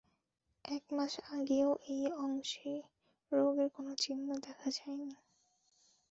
[0.65, 2.71] একমাস আগেও এই অংশে
[3.31, 5.11] রোগের কোনো চিহ্ন দেখা যায়নি।